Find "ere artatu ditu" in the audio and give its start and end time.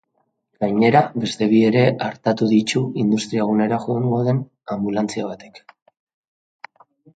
1.67-2.81